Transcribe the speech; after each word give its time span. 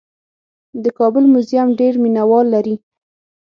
د 0.83 0.85
کابل 0.97 1.23
موزیم 1.33 1.67
ډېر 1.79 1.93
مینه 2.03 2.23
وال 2.29 2.45
لري. 2.55 2.75